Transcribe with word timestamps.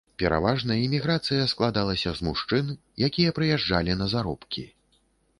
Пераважна 0.21 0.75
іміграцыя 0.85 1.43
складалася 1.51 2.13
з 2.19 2.25
мужчын, 2.27 2.71
якія 3.07 3.35
прыязджалі 3.39 3.99
на 4.01 4.07
заробкі. 4.15 4.65